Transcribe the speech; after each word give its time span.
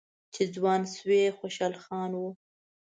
چې 0.33 0.41
ځوان 0.55 0.81
شوی 0.95 1.35
خوشحال 1.39 1.73
خان 1.83 2.11
و 2.15 2.21